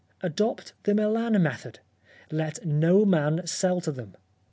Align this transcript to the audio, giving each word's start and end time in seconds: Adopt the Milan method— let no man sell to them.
Adopt 0.21 0.73
the 0.81 0.95
Milan 0.95 1.39
method— 1.43 1.77
let 2.41 2.65
no 2.65 3.05
man 3.05 3.45
sell 3.45 3.79
to 3.81 3.91
them. 3.91 4.17